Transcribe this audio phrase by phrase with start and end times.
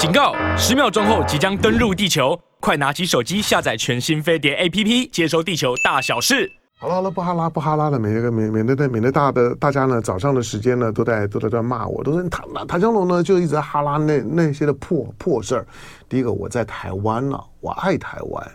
[0.00, 0.34] 警告！
[0.56, 6.50] 十秒钟后即将登陆地球，快拿起手机下载全新飞碟 APP，接收地球大小事。
[6.78, 15.66] 好了好了，不哈拉不哈拉的，免得免免得免得大的大家呢早上的时间呢都在都在在骂我，都说唐唐江龙呢就一直在哈拉那那些的破破事儿。
[16.08, 18.50] 第一个，我在台湾了，我爱台湾，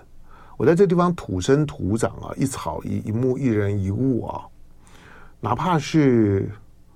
[0.58, 4.42] 我在这地方土生土长啊，一草一一木一人一物啊，
[5.40, 6.50] 哪怕是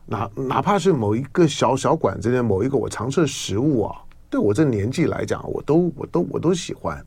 [0.08, 3.96] 哪哪怕是某一个小小馆子里某一个我常吃的食物啊。
[4.30, 7.04] 对我这年纪来讲，我都我都我都喜欢。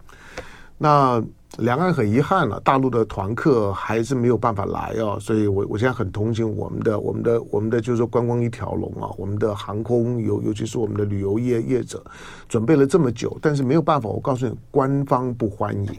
[0.77, 1.23] 那
[1.59, 12.03] 两岸很遗憾了，大陆的团客还是没有办法来哦，所以我我现在很同情我们的我们的我们的就是说观光一条龙啊，我们的航空尤尤其是我们的旅游业业者，
[12.49, 14.09] 准备了这么久，但是没有办法。
[14.09, 15.95] 我告诉你，官方不欢迎。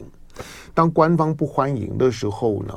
[0.73, 2.73] 当官方不欢迎的时候呢，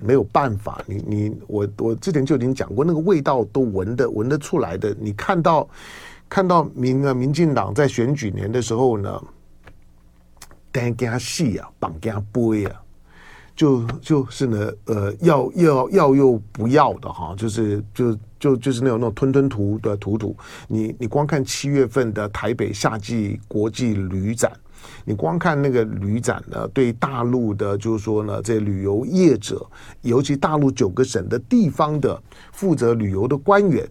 [0.00, 0.80] 没有办法。
[0.86, 4.94] 你你我我之前就已经讲过，那个味道都闻得闻得出来的。
[5.00, 5.68] 你看到。
[6.28, 9.22] 看到民啊，民进党在选举年的时候呢，
[10.70, 12.80] 单加戏啊，绑加杯啊，
[13.56, 20.36] 就就是呢，呃，要要要又不要的哈，就是就就就是那种那种吞吞吐的吐吐。
[20.66, 24.52] 你你光看七月份的台北夏季国际旅展。
[25.04, 29.64] 你光看那个旅展呢，对大陆的，就是说呢，这旅游业者，
[30.02, 32.20] 尤其大陆九个省的地方的
[32.52, 33.88] 负责旅游的官员，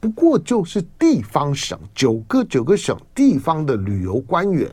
[0.00, 4.70] 不过就是地方省九个九个省地方的旅游官员，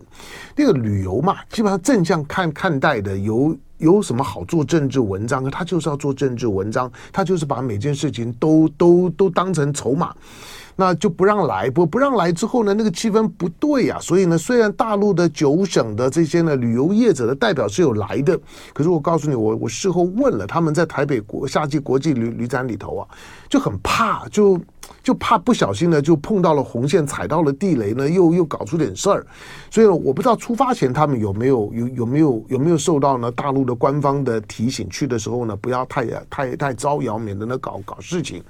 [0.55, 5.43] 那个旅游嘛，基本上正向看看待的，有有什么好做政治文章？
[5.51, 10.15] 他就是要做政治文章，他就是把每件事情都都都当成筹码。
[10.75, 18.35] 那就不让来，不不让来之后呢，那个气氛不对呀、所以呢，虽然大陆的九省的这些呢旅游业者的代表是有来的，
[18.73, 23.07] 可是我告诉你，我我事后问了，他们在台北国夏季国际旅旅展里头啊，
[23.47, 24.59] 就很怕，就
[25.03, 29.23] 就怕不小心呢就碰到了红线，踩到了地雷呢，又又搞出点事儿。
[29.73, 38.43] 所以，我不知道出发前他们有没有有有没有有没有受到呢大陆的官方的提醒，去的时候呢不要太太太招摇，免得呢搞搞事情。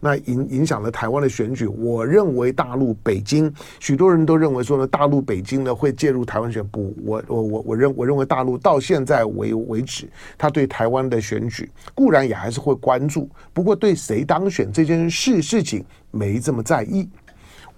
[0.00, 6.66] 那影影响了台湾的选举，我认为大陆北京许多人都认为说呢，大陆北京呢会介入台湾选。
[6.68, 10.08] 不，我我我我认我认为大陆到现在为为止，
[10.38, 17.06] 他对台湾的选举固然也还是会关注，不过对谁当选这件事事情没这么在意。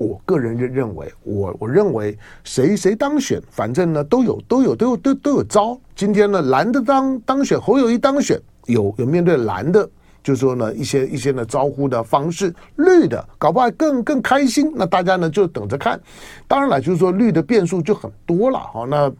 [0.02, 5.78] 我个人认认为，我我认为谁谁当选，反正呢都有都有都有都都有招。
[5.94, 9.88] 今天呢蓝的当当选，侯友谊当选，有有面对蓝的。
[10.24, 14.72] 就是说呢，一些一些呢招呼的方式，绿的搞不好更更开心。
[14.76, 16.00] 那大家呢就等着看。
[16.46, 18.56] 当然了，就是说绿的变数就很多了。
[18.56, 19.12] 好，那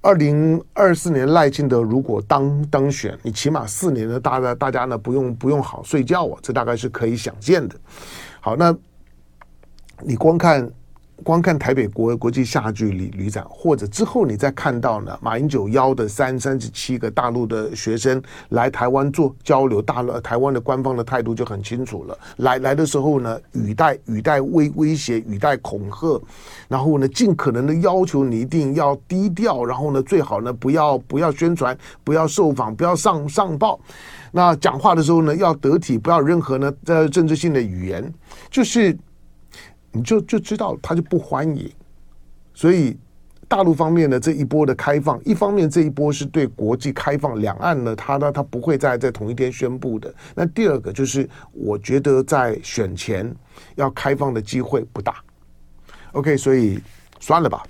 [0.00, 7.76] 二零二四年赖清德如果当当选，你起码四年呢，大家大家呢不用不用好睡觉啊，这大概是可以想见的。
[8.40, 8.74] 好，那
[10.02, 10.70] 你光看。
[11.22, 22.18] 光看台北国国际夏剧旅旅展，或者之后你再看到呢，马英九邀的三三十七个大陆的学生来台湾做交流，大陆台湾的官方的态度就很清楚了。
[22.38, 26.18] 来来的时候呢，语带语带威威胁，语带恐吓，
[26.68, 33.78] 然后呢，尽可能的要求你一定要低调，然后呢，最好呢不要不要宣传，不要受访，不要上上报。
[34.32, 38.10] 那讲话的时候呢，要得体，不要任何呢在政治性的语言，
[38.50, 38.96] 就是。
[39.92, 41.68] 你就就知道他就不欢迎，
[42.54, 42.96] 所以
[43.48, 50.14] 大陆方面的这一波的开放，一方面这一波是对国际开放，两岸呢，他呢他不会再在同一天宣布的。
[50.32, 53.34] 那第二个就是，我觉得在选前
[53.74, 55.16] 要开放的机会不大。
[56.12, 56.80] OK，所以
[57.18, 57.64] 算了吧。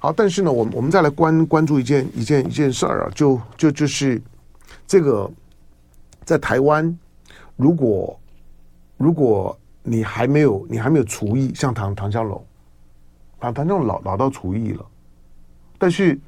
[0.00, 4.20] 好，但是呢，我们我们再来关关注一件一件一件事儿啊，就就就是
[4.84, 5.30] 这个
[6.24, 6.98] 在台湾，
[7.54, 8.18] 如果
[8.96, 9.56] 如果。
[9.82, 12.44] 你还没有，你还没有厨艺，像唐唐湘龙，
[13.40, 14.86] 唐唐湘龙老老到厨艺了，
[15.78, 16.18] 但是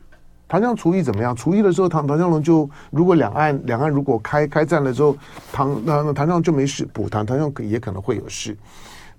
[0.48, 1.34] 唐湘除役怎么样？
[1.34, 5.16] 厨艺的时候，唐唐湘龙就如果两岸两岸如果开开战了之后，
[5.53, 8.56] 唐那那唐湘龙就没事，补唐唐湘龙也可能会有事。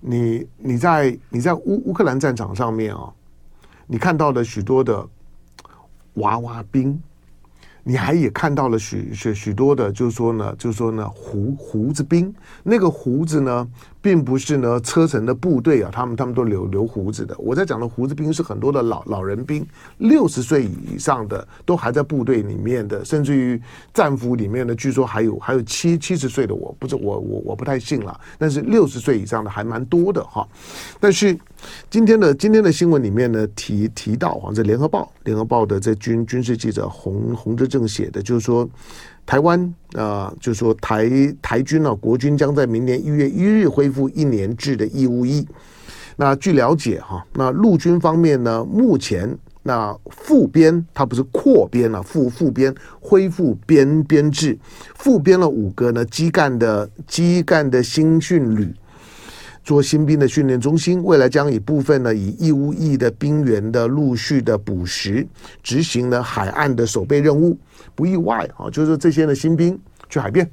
[0.00, 3.10] 你你在你在乌乌克兰战场上面啊，
[3.86, 5.06] 你看到了许多的
[6.14, 7.00] 娃娃兵。
[7.88, 12.34] 你还也看到了许许许多的，就是说呢，就是说呢，胡胡子兵，
[12.64, 13.64] 那个胡子呢，
[14.02, 17.32] 并不是呢车臣的部队啊，他们他们都留留胡子的。
[17.38, 19.64] 我在讲的胡子兵是很多的老老人兵，
[19.98, 23.62] 六十岁以上的都还在部队里面的，甚至于
[23.94, 30.44] 战俘里面的，据说还有还有七七十岁的，我不是我我我不太信了，但是六十岁以上的还蛮多的哈。
[30.98, 31.38] 但是
[31.90, 38.68] 今天的今天的新闻里面呢，提提到啊，这联合报联合报的这军军事记者洪洪之正写的，就是说
[39.24, 41.10] 台湾啊、就是说台
[41.40, 45.46] 台军啊，国军将在明年一月一日恢复一年制的义务役。
[46.16, 54.58] 那据了解哈，那陆军方面呢，目前那复编，它不是扩编了，复复编恢复编编制，
[54.94, 58.72] 复编了五个呢基干的基干的新训旅，
[59.66, 61.02] 做新兵的训练中心。
[61.02, 65.26] 未来将以部分呢以义务役的兵员的陆续的补实，
[65.60, 67.58] 执行呢海岸的守备任务。
[67.96, 69.76] 不意外啊，就是这些呢新兵
[70.08, 70.48] 去海边，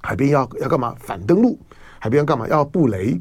[0.00, 0.96] 海边要要干嘛？
[0.98, 1.56] 反登陆，
[2.00, 2.48] 海边要干嘛？
[2.48, 3.18] 要布雷。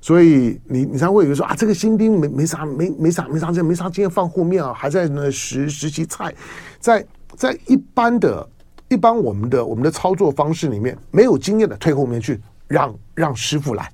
[0.00, 6.32] 所以你你才会有人说啊，这个新兵没没啥没没啥没啥经没啥经验放后面啊，还在那实实习菜，
[6.78, 7.04] 在
[7.36, 8.48] 在一般的
[8.88, 13.90] 一般我们的我们的操作方式里面，没有经验的退后面去，让让师傅来，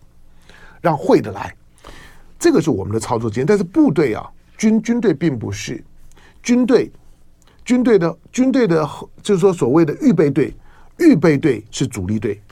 [0.83, 1.55] 让会的来，
[2.39, 3.47] 这个是我们的操作经验。
[3.47, 4.29] 但是部队啊，
[4.59, 5.83] 军军队并不是
[6.43, 6.91] 军队，
[7.65, 8.87] 军队的军队的，
[9.23, 10.53] 就是说所谓的预备队，
[10.99, 12.43] 预备队是主力队，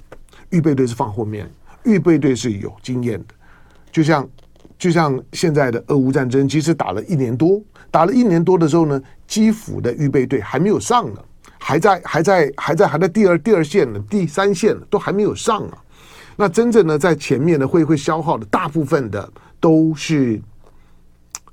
[0.50, 1.50] 预备队是放后面，
[1.82, 3.34] 预备队是有经验的。
[3.90, 4.26] 就像，
[4.78, 7.60] 就像现在的俄乌战争，其实打了一年多，
[7.90, 11.22] 打了一年多的时候呢，基辅的预备队还没有上呢，
[11.58, 15.81] 还在还在还在还在第二第二线呢，第三线都还没有上啊。
[16.36, 20.40] 那真正呢在前面呢，会会消耗的大部分的都是。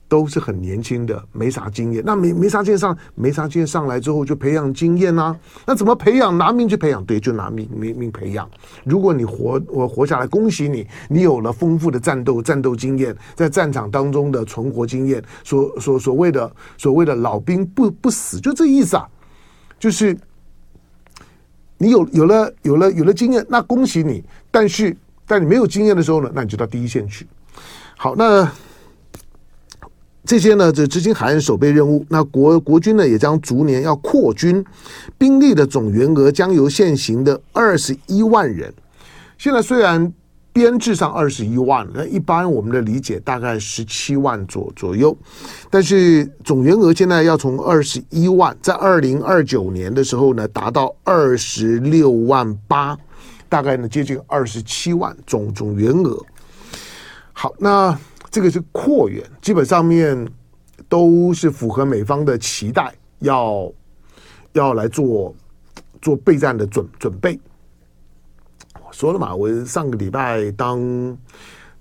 [0.10, 2.02] 都是很年轻的，没啥经验。
[2.04, 5.38] 那没没啥经验上，没啥经验上来之后就培养经验呐、
[5.68, 6.36] 那怎么培养？
[6.36, 7.06] 拿命去培养？
[7.06, 8.50] 对，就拿命命命培养。
[8.84, 15.24] 如果你活我活下来，恭喜你，你有了丰富的战斗战斗经验，在战场当中的存活经验。
[15.44, 19.08] 所所所谓的所谓的老兵不不死，就这意思啊。
[19.78, 20.18] 就是
[21.80, 24.24] 你有有了有了有了经验，那恭喜你。
[24.52, 24.96] 但是
[25.26, 27.26] 但你没有经验的时候呢，那你就到第一线去。
[27.98, 28.48] 好，那。
[30.26, 32.06] 这些呢，这执行海岸守备任务。
[32.08, 34.64] 那国国军呢，也将逐年要扩军，
[35.18, 38.72] 兵力的总员额将由现行的二十一万人。
[39.40, 40.14] 现在虽然
[40.60, 45.18] 编制上二十一万，那一般我们的理解大概十七万左左右，
[45.70, 52.98] 但是总员额现在要从二十一万，在二零二九年的时候呢，达到二十六万八，
[53.48, 56.22] 大概呢接近二十七万总总员额。
[57.32, 57.98] 好，那。
[58.32, 60.28] 这个是扩员，基本上面
[60.88, 63.74] 都是符合美方的期待，要
[64.54, 65.36] 要来做
[66.00, 67.40] 做备战的准准备。
[68.92, 71.18] 说了嘛，我上个礼拜当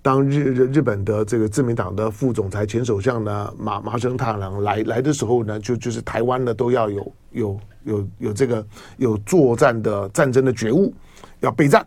[0.03, 8.67] 当日日日本的这个自民党的副总裁、前首相呢麻麻生太郎来来的时候呢，就就是台湾呢都要有有有有这个
[8.97, 10.93] 有作战的战争的觉悟，
[11.41, 11.87] 要备战。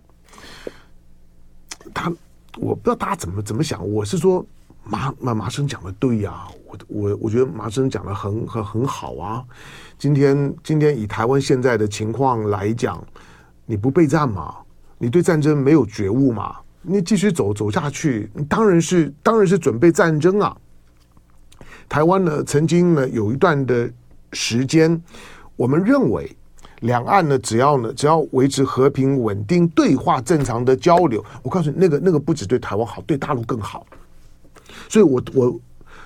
[1.94, 2.12] 他。
[2.58, 4.46] 我不知道大家怎么怎么想，我是说
[4.84, 9.42] 麻麻麻生讲的对呀，我我我觉得麻生讲的很很很好啊。
[9.98, 13.02] 今天今天以台湾现在的情况来讲，
[13.66, 14.54] 你不备战嘛，
[15.02, 20.56] 你对战争没有觉悟嘛，你继续走走下去，当然是当然是准备战争啊。
[21.90, 23.92] 台湾呢，曾经呢有一段的
[24.32, 25.02] 时间，
[25.56, 26.32] 我们认为。
[26.82, 33.86] 两岸呢，只要呢，只要维持和平稳定对话正常的交流，我告诉你，那个那个不止对台湾好，对大陆更好。
[34.90, 35.60] 所以我我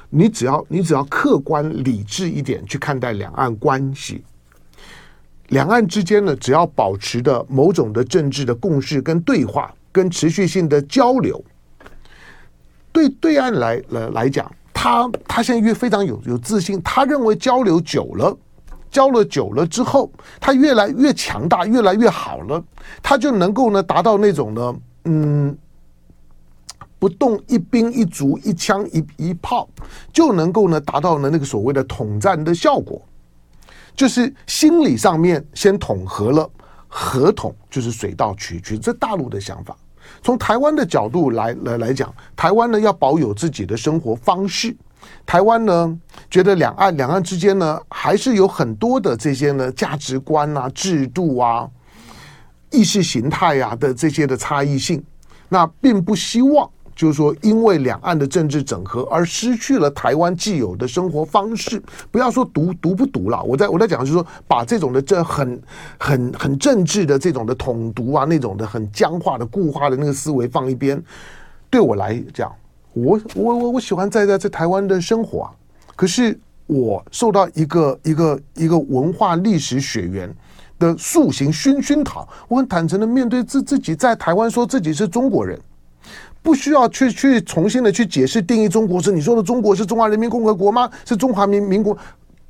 [0.10, 4.22] 你只要你只要客观理智一点去看待两岸关系，
[5.50, 11.44] 两岸之间呢，只要保持的某种的政治的共识跟对话跟持续性的交流，
[12.92, 18.38] 对对岸来来来讲，他他现在越非常有有自信，他认为交流久了。
[18.92, 22.64] 交了久了之后，他越来越强大，越来越好了，
[23.04, 25.58] 他就能够呢达到那种呢，嗯，
[26.98, 29.68] 不动一兵一卒一枪一一炮，
[30.14, 33.02] 就能够呢达到呢那个所谓的统战的效果，
[33.96, 36.50] 就是心理上面先统合了，
[36.88, 39.76] 合统就是水到渠成，这大陆的想法。
[40.22, 44.76] 从台湾的角度来来来讲，台湾呢要保有自己的生活方式。
[45.26, 46.00] 台湾呢，
[46.30, 51.70] 觉得两岸两岸之间呢，还是有很多的这些呢价值观啊、制度啊、
[52.72, 55.04] 意识形态啊的这些的差异性，
[55.50, 61.82] 那并不希望就是说，因为两岸的政治整合而失去了台湾既有的生活方式。
[62.10, 65.62] 不要说独独不独了，我在我在讲就是说，把这种的这很
[65.98, 71.04] 很很政治的这种的统独啊，那种的很僵化的固化的那个思维放一边，
[71.70, 72.52] 对我来讲。
[72.94, 75.52] 我我我我喜欢在在在台湾的生活啊，
[75.98, 80.34] 可是我受到一个一个一个文化历史血缘
[80.80, 85.60] 的塑形熏熏陶，我很坦诚的面对自自己在台湾说自己是中国人，
[86.46, 90.88] 不需要去去重新的去解释定义中国是你说的中国是中华人民共和国吗？
[91.04, 91.98] 是中华民民国？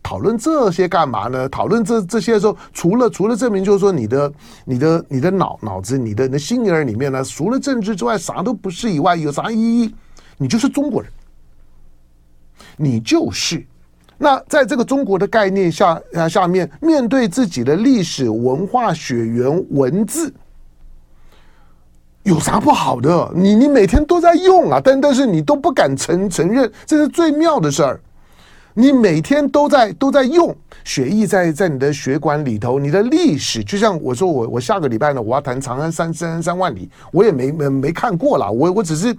[0.04, 1.48] 讨论这些干嘛呢？
[1.48, 4.34] 讨论这这些的时候，除了除了证明就是说你的
[4.66, 9.96] 你的你的脑脑子你的你的心眼里面呢，除了政治之外啥都不是以外，有啥意义？
[10.38, 11.10] 你就是中国人，
[12.76, 13.66] 你就是。
[14.18, 20.34] 那在这个中国的概念下下面，面对自己的历史文化血缘文字，
[22.26, 23.32] 有啥不好的？
[23.36, 28.02] 你你每天都在用啊，但但是你都不敢承承认，这是最妙的事儿。
[28.74, 30.54] 你每天都在都在用
[30.84, 39.16] 血液在在你的血管里头，你的历史就像我说我我下个礼拜呢，我要谈长安三三三万里，我也没没没看过啦，我我只是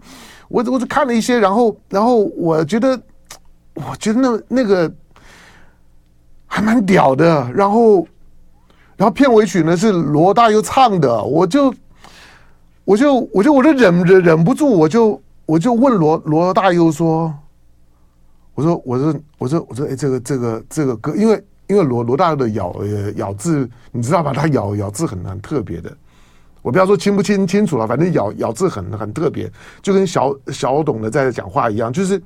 [0.49, 3.01] 我我只看了一些，然后然后我觉得
[3.75, 4.93] 我觉得那那个
[6.47, 8.07] 还蛮屌的，然后
[8.97, 11.73] 然后片尾曲呢是罗大佑唱的，我就
[12.87, 17.35] 我就我就我就忍忍忍不住，我就我就问罗罗大佑说。
[18.55, 22.75] 我说，我说，我说，我说，哎，这个，这个，这个歌，因为，因为罗罗大佑的咬
[23.17, 24.33] 咬字，你知道吧？
[24.33, 25.95] 他咬咬字很很特别的。
[26.63, 29.53] 我不要说清不清清楚了，反正咬咬字很很特别，
[29.83, 32.23] 就跟小小董的在讲话一样，就是。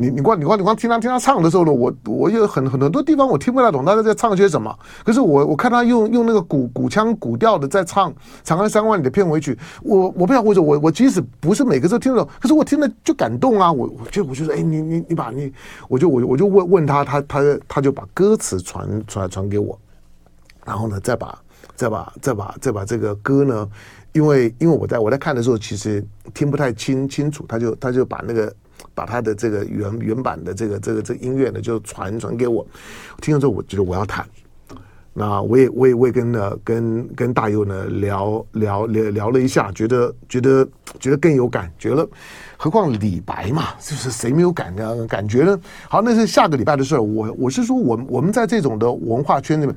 [0.00, 4.74] 你你光你光你光听他听他唱的时候呢，我我有很很多地方我听不太懂他在在唱些什么。
[5.04, 8.10] 可是我我看他用用那个古古腔古调的在唱
[8.42, 13.70] 《长安三万里》的片尾曲，我我不想或者我我即使不是每个字听得懂，可是我听了就感动啊！
[13.70, 15.52] 我我就我就说，哎，你你你把你，
[15.86, 19.78] 我就我我就问问他，他他他就把歌词传传传给我，
[20.64, 21.38] 然后呢，再把
[21.76, 23.68] 再把再把再把这个歌呢，
[24.12, 26.02] 因为因为我在我在看的时候其实
[26.32, 28.50] 听不太清清楚，他就他就把那个。
[28.94, 32.66] 把他的这个原原版的这个这个这音乐呢，就传传给我。
[33.20, 34.26] 听了之后，我觉得我要弹。
[35.12, 40.66] 那我也我也我也跟呢跟跟大佑呢聊聊聊聊了一下，觉得觉得
[41.00, 42.08] 觉得更有感觉了。
[42.56, 45.58] 何况李白嘛，就是谁没有感感感觉呢？
[45.88, 47.02] 好，那是下个礼拜的事儿。
[47.02, 49.74] 我我是说，我我们在这种的文化圈里面，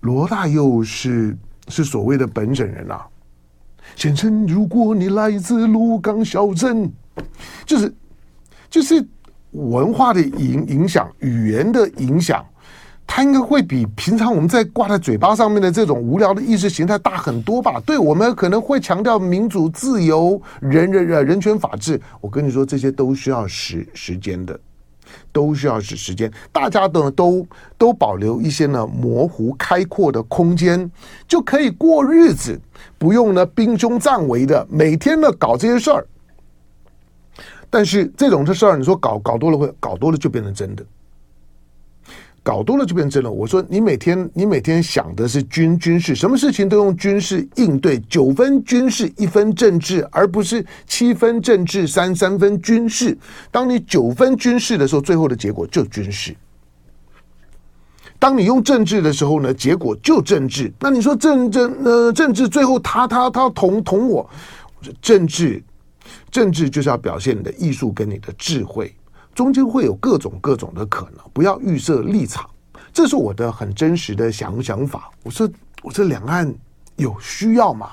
[0.00, 1.36] 罗大佑是
[1.66, 3.04] 是所谓的本省人啊。
[3.96, 6.90] 先生，如果你来自鹿港小镇。
[7.64, 7.94] 就是，
[8.68, 9.06] 就是
[9.52, 12.44] 文化的影影响，语言的影响，
[13.06, 17.80] 它应该会比平常我们在挂在嘴巴上面的这种无聊的意识形态大很多吧？
[17.86, 22.00] 对，我们可能会强调民主、自由、人人人权、法治。
[22.20, 24.58] 我跟你说，这些都需要时时间的，
[25.30, 26.32] 都需要时时间。
[26.50, 27.46] 大家都都
[27.78, 30.90] 都保留一些呢模糊开阔的空间，
[31.28, 32.60] 就可以过日子，
[32.98, 36.06] 不用呢兵凶战危的每天呢搞这些事儿。
[37.74, 40.86] 但是这种的事儿，你说搞搞多了会搞多了就变成真的，
[42.40, 43.28] 搞多了就变成真的。
[43.28, 53.18] 我说你每天你每天想的是军军事，什么事情都用军事应对，九分军事一分政治，而不是七分政治三三分军事。
[53.50, 56.32] 当你九分军事的时候，最后的结果就军事；
[58.20, 60.72] 当你用政治的时候呢，结果就政治。
[60.78, 64.30] 那你说政政呃政治最后他他他同同我，
[65.02, 65.60] 政治。
[66.34, 68.92] 政治就是要表现你的艺术跟你的智慧，
[69.36, 72.44] 中间会有各种各种的可能，不要预设立场，
[72.92, 75.08] 这是我的很真实的想想法。
[75.22, 75.48] 我说，
[75.84, 76.52] 我说两岸
[76.96, 77.90] 有需要吗？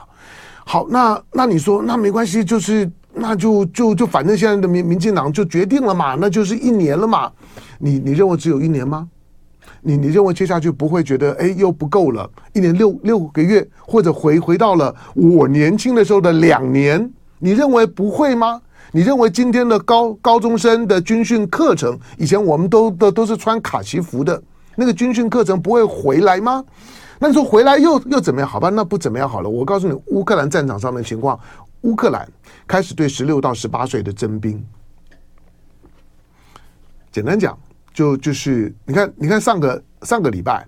[0.65, 7.31] 好，那那你说那没关系，就是那就就就反正现在的民民进党就决定了嘛，那就是一年了嘛。
[7.77, 9.07] 你你认为只有一年吗？
[9.83, 12.27] 你你认为接下去不会觉得哎又不够了？
[12.53, 17.07] 一年六六个月，或者回回到了我年轻的时候的两年？
[17.41, 18.61] 你认为不会吗？
[18.91, 24.41] 你认为今天的高高中生的军训课程，以前我们都都都是穿卡其服的，
[24.75, 26.63] 那个军训课程不会回来吗？
[27.17, 28.47] 那你说回来又又怎么样？
[28.47, 29.49] 好吧，那不怎么样好了。
[29.49, 31.39] 我告诉你，乌克兰战场上面的情况，
[31.81, 32.27] 乌克兰
[32.67, 34.63] 开始对十六到十八岁的征兵。
[37.11, 37.57] 简单讲，
[37.93, 40.67] 就就是你看，你看上个上个礼拜，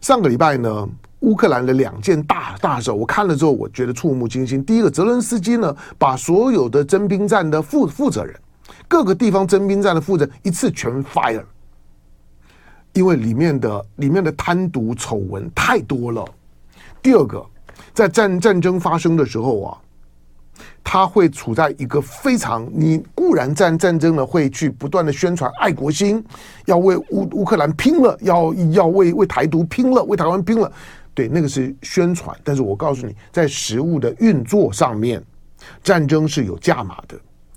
[0.00, 0.88] 上个礼拜呢。
[1.20, 4.64] 乌克兰的两件大大事，我看了之后，我觉得触目惊心。
[4.64, 8.34] 第一个，泽伦斯基呢，把所有的征兵站的负负责人，
[8.88, 11.44] 各个地方征兵站的负责人一次全 fire，
[12.94, 16.24] 因为里面的里面的贪渎丑闻太多了。
[17.02, 17.44] 第二个，
[17.92, 19.78] 在战战争发生的时候啊。
[20.82, 26.22] 他会处在一个非常，你固然战战争呢，会去不断的宣传爱国心，
[26.66, 30.70] 要为乌乌克兰拼了，要要为为台独拼了，为台湾拼了，
[31.20, 32.34] 对，那个是宣传。
[32.42, 35.22] 但是我告诉你，在实物的运作上面，
[35.82, 37.14] 战争是有价码的。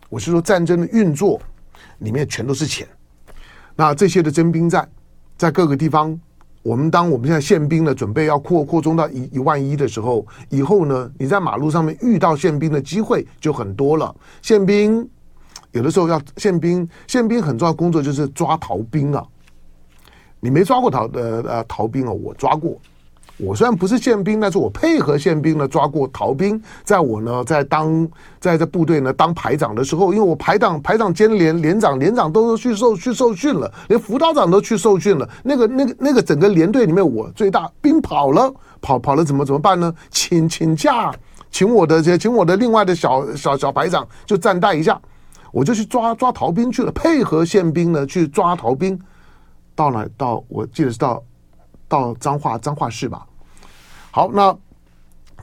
[0.10, 1.40] 我是说，战争的运作
[2.00, 2.86] 里面全都是钱。
[3.74, 4.86] 那这些的征兵站，
[5.38, 6.20] 在各个地方。
[6.62, 14.14] 我们当我们现在宪兵呢，准备要扩扩充到一一万一的时候，以后呢，你在马路上面遇到宪兵的机会就很多了。
[14.42, 15.08] 宪兵
[15.72, 19.26] 有的时候要宪兵，宪兵很重要工作就是抓逃兵啊。
[20.42, 22.78] 你没抓过逃呃呃逃兵啊，我抓过，
[23.38, 26.62] 我虽然不是宪兵，但是我配合宪兵呢抓过逃兵。
[26.84, 28.08] 在我呢在当
[28.40, 35.28] 在这部队呢当排长的时候，因为我排长排长兼连连长，连长都去受去受训了，连辅导长都去受训了。
[35.44, 39.94] 那个那个那个整个连队里面，我最大，兵跑了，跑跑了怎么怎么办呢？
[40.12, 41.12] 请请假，
[41.50, 45.02] 请我的这请我的另外的小小小排长就暂代一下，
[45.52, 48.98] 我就去抓抓逃兵去了，配合宪兵呢去抓逃兵。
[49.74, 50.08] 到哪？
[50.16, 51.22] 到我记得是到。
[51.94, 53.26] 到彰化彰化市吧。
[54.10, 54.56] 好，那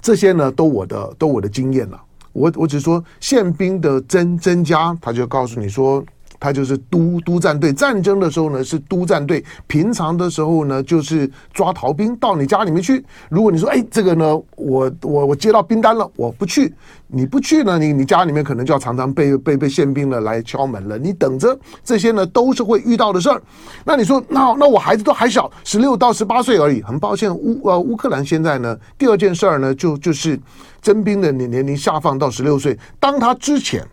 [0.03, 2.01] 这些呢，都我的都我的经验了。
[2.33, 6.05] 我我只是说宪兵的增增加，他就告诉你说。
[6.41, 13.05] 他就是督督战队，战争的时候呢是督战队，平常的时候呢就是抓逃兵到你家里面去。
[13.29, 16.75] 如果你说，哎，这个呢，我我我接到兵单了，我不去，
[17.09, 20.97] 你不去呢，你你家里面可能就要常常被被被宪兵呢来敲门了。
[20.97, 21.55] 你等着，
[21.85, 23.43] 这些呢都是会遇到的事儿。
[23.85, 26.83] 那你说，那那我孩子都还小，十六到十八岁而已。
[26.83, 30.41] 很抱歉，乌呃乌克兰现在呢，第二件事儿呢就就是
[30.81, 32.79] 征兵的年年龄下放到十六岁。
[32.99, 33.87] 当他之前。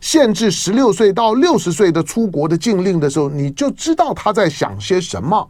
[0.00, 5.48] 限制十六岁到六十岁的出国的禁令的时候，你就知道他在想些什么。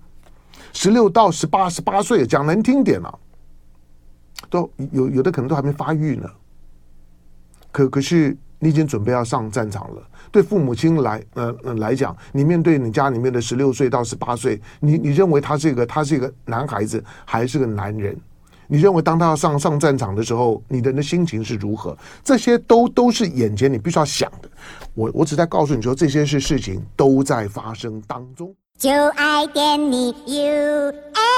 [0.73, 3.19] 十六到十八、十八岁，讲难听点了，
[4.49, 6.28] 都有有的可能都还没发育呢。
[7.73, 10.02] 可可是你已经准备要上战场了。
[10.33, 18.16] 对父母亲来呃呃来讲，你面对你家里面的十六岁到十八岁，你你认为他是一个他是一个男孩子还是个男人？
[18.70, 21.96] 你认为当他要上上战场的时候，你的那心情是如何？
[22.22, 24.48] 这些都都是眼前你必须要想的。
[24.94, 28.54] 我我只在告诉你说，这些是事情都在发生当中。
[28.78, 31.29] 就爱点你 UFO